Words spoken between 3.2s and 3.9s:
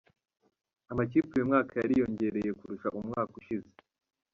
ushize.